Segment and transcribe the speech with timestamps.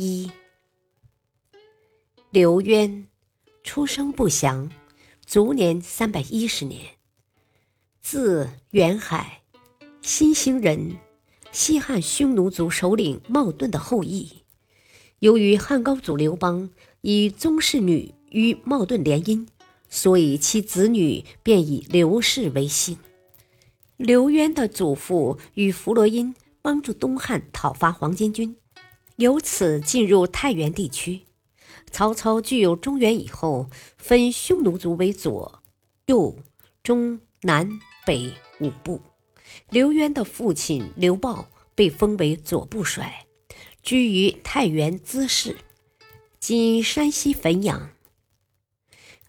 [0.00, 0.30] 一，
[2.30, 3.08] 刘渊，
[3.64, 4.70] 出生不详，
[5.26, 6.80] 卒年三百一十年，
[8.00, 9.42] 字元海，
[10.00, 10.96] 新兴人，
[11.50, 14.44] 西汉匈奴族首领冒顿的后裔。
[15.18, 16.70] 由于汉高祖刘邦
[17.00, 19.48] 以宗室女与冒顿联姻，
[19.88, 22.96] 所以其子女便以刘氏为姓。
[23.96, 28.56] 刘渊的祖父与弗罗因帮助东汉讨伐黄巾军。
[29.18, 31.22] 由此进入太原地区。
[31.90, 35.60] 曹操具有中原以后，分匈奴族为左、
[36.06, 36.36] 右、
[36.84, 39.00] 中、南、北五部。
[39.70, 43.26] 刘渊的父亲刘豹被封为左部帅，
[43.82, 45.56] 居于太原滋事，
[46.38, 47.90] 今山西汾阳。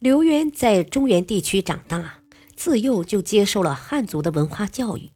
[0.00, 2.22] 刘渊在中原地区长大，
[2.56, 5.10] 自幼就接受了汉族的文化教育。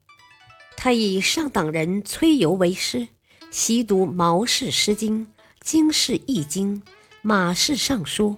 [0.76, 3.08] 他以上党人崔游为师。
[3.50, 5.26] 习读毛氏《诗经》、
[5.60, 6.80] 经世《易经》、
[7.20, 8.30] 马氏《尚书》，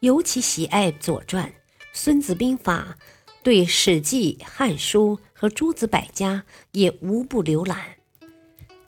[0.00, 1.46] 尤其喜爱《左传》
[1.92, 2.96] 《孙子兵法》，
[3.44, 7.98] 对《史记》《汉书》和诸子百家也无不浏览。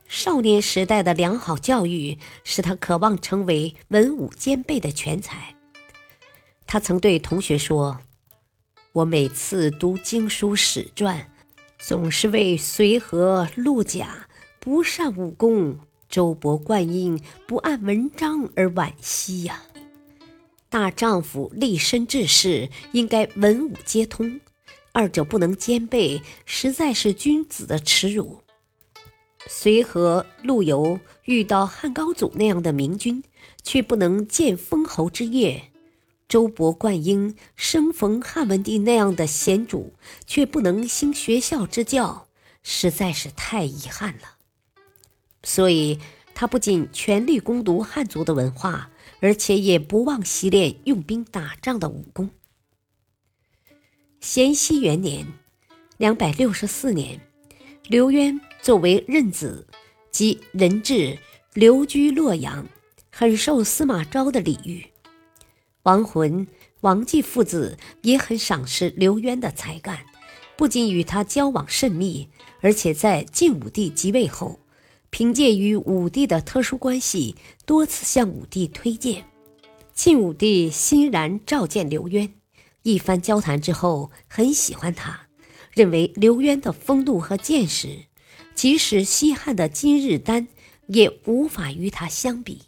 [0.09, 5.55] 少年时代的良好教育使他渴望成为文武兼备的全才。
[6.67, 8.01] 他曾对同学说
[8.91, 11.31] ：“我每次读经书史传，
[11.79, 14.27] 总是为随和陆贾。”
[14.63, 19.63] 不善武功，周勃、灌婴不按文章而惋惜呀！
[20.69, 24.39] 大丈夫立身治世，应该文武皆通，
[24.93, 28.43] 二者不能兼备，实在是君子的耻辱。
[29.49, 33.25] 随和、陆游遇到汉高祖那样的明君，
[33.63, 35.71] 却不能见封侯之业；
[36.29, 39.95] 周勃、灌婴生逢汉文帝那样的贤主，
[40.27, 42.29] 却不能兴学校之教，
[42.63, 44.37] 实在是太遗憾了。
[45.43, 45.99] 所以，
[46.35, 48.91] 他不仅全力攻读汉族的文化，
[49.21, 52.31] 而且也不忘习练用兵打仗的武功。
[54.21, 55.27] 咸熙元年
[55.97, 57.21] （两百六十四年），
[57.89, 59.67] 刘渊作为任子，
[60.11, 61.19] 即人质，
[61.55, 62.67] 留居洛阳，
[63.11, 64.87] 很受司马昭的礼遇。
[65.85, 66.47] 王浑、
[66.83, 70.05] 王继父子也很赏识刘渊的才干，
[70.55, 72.29] 不仅与他交往甚密，
[72.61, 74.60] 而且在晋武帝即位后。
[75.11, 79.25] 凭借与武帝的特殊关系，多次向武帝推荐。
[79.93, 82.33] 晋武帝欣然召见刘渊，
[82.83, 85.27] 一番交谈之后，很喜欢他，
[85.73, 88.07] 认为刘渊的风度和见识，
[88.55, 90.49] 即使西汉的金日丹
[90.87, 92.63] 也无法与他相比。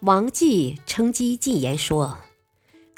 [0.00, 2.16] 王继乘机进言说：“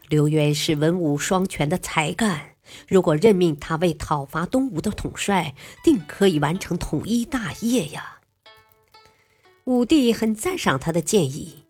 [0.08, 2.54] 刘渊是文武双全的才干，
[2.86, 8.18] 如果任命他为讨伐东吴的统帅，定可以完成统一大业呀。”
[9.64, 11.64] 武帝很赞赏他的建议，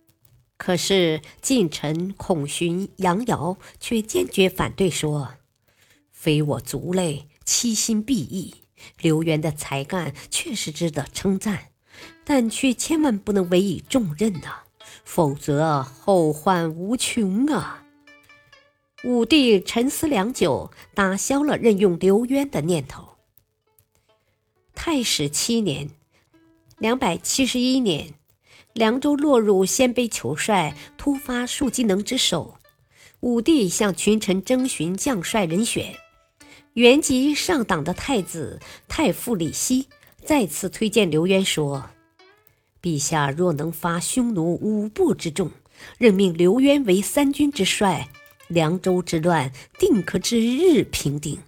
[0.57, 5.35] 可是近臣孔荀、杨尧却坚决反对，说
[6.11, 8.55] ：“非我族类，其心必异。
[8.99, 11.73] 刘渊的才干确实值得称赞，
[12.25, 14.63] 但却千万不能委以重任呐，
[15.05, 17.85] 否则后患无穷啊！”
[19.05, 23.17] 武帝沉思良久，打消了任用刘渊的念头。
[24.75, 25.91] 太史七年。
[26.83, 28.13] 两百七十一年，
[28.73, 32.57] 凉州落入鲜卑酋帅突发树机能之手。
[33.21, 35.95] 武帝向群臣征询将帅人选，
[36.73, 39.87] 原籍上党的太子太傅李希
[40.25, 41.89] 再次推荐刘渊说
[42.83, 45.53] ：“陛下若能发匈奴五部之众，
[45.99, 48.09] 任命刘渊为三军之帅，
[48.49, 51.39] 凉州之乱定可指日平定。”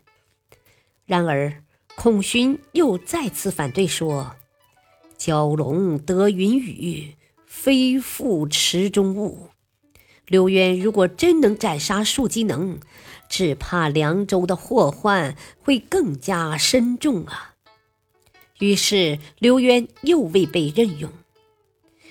[1.07, 1.65] 然而，
[1.97, 4.37] 孔勋又再次反对说。
[5.25, 7.17] 蛟龙得云雨，
[7.47, 9.49] 非复池中物。
[10.27, 12.79] 刘渊如果真能斩杀树机能，
[13.27, 17.55] 只怕凉州的祸患会更加深重啊！
[18.59, 21.11] 于是刘渊又未被任用。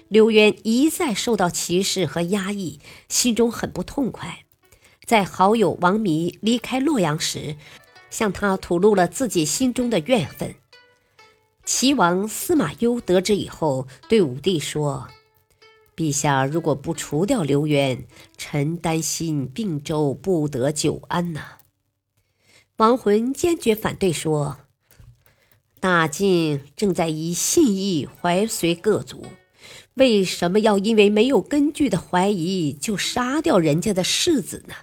[0.07, 4.39] 刘渊一再受到歧视和压抑，心中很不痛快。
[5.05, 7.57] 在好友王弥离开洛阳时，
[8.09, 10.55] 向他吐露了自己心中的怨愤。
[11.65, 15.07] 齐王司马攸得知以后，对武帝说
[15.95, 18.05] ：“陛下如果不除掉刘渊，
[18.37, 21.59] 臣担心并州不得久安呐。
[22.77, 24.57] 王浑坚决反对说
[25.79, 29.25] ：“大晋正在以信义怀随各族，
[29.93, 34.75] 为什么要因为没有根据的怀疑就杀掉人家的世子呢？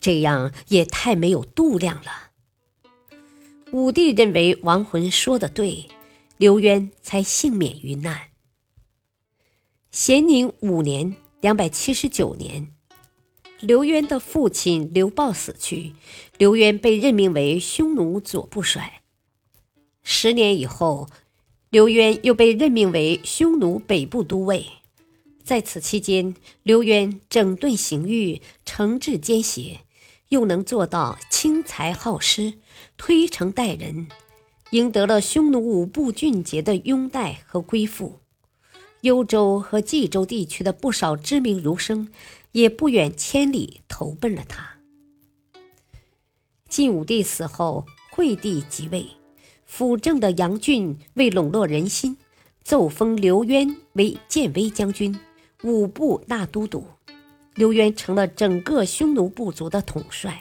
[0.00, 2.27] 这样也太没有度量了。”
[3.72, 5.88] 武帝认为亡魂说的对。
[6.38, 8.28] 刘渊才幸免于难。
[9.90, 12.68] 咸宁五年（两百七十九年），
[13.58, 15.94] 刘渊的父亲刘豹死去，
[16.36, 19.02] 刘渊被任命为匈奴左部帅。
[20.04, 21.08] 十年以后，
[21.70, 24.64] 刘渊又被任命为匈奴北部都尉。
[25.42, 29.80] 在此期间，刘渊整顿刑狱，惩治奸邪，
[30.28, 32.54] 又能做到轻财好施，
[32.96, 34.08] 推诚待人。
[34.72, 38.20] 赢得了匈奴五部俊杰的拥戴和归附，
[39.00, 42.08] 幽州和冀州地区的不少知名儒生
[42.52, 44.76] 也不远千里投奔了他。
[46.68, 49.06] 晋武帝死后，惠帝即位，
[49.64, 52.18] 辅政的杨俊为笼络人心，
[52.62, 55.18] 奏封刘渊为建威将军、
[55.62, 56.84] 五部大都督，
[57.58, 60.40] 刘渊成了整个匈奴部族的统帅。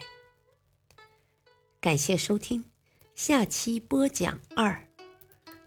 [1.82, 2.64] 感谢收听。
[3.16, 4.88] 下期播讲二，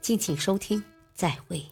[0.01, 0.81] 敬请收听，
[1.13, 1.67] 再会。